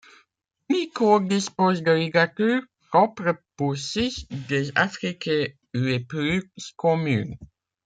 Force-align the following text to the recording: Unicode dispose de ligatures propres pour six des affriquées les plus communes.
Unicode 0.67 1.27
dispose 1.29 1.83
de 1.83 1.91
ligatures 1.91 2.63
propres 2.89 3.37
pour 3.55 3.77
six 3.77 4.27
des 4.49 4.71
affriquées 4.75 5.57
les 5.75 5.99
plus 5.99 6.49
communes. 6.75 7.37